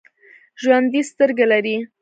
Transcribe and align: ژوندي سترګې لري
ژوندي 0.61 1.01
سترګې 1.11 1.45
لري 1.51 1.75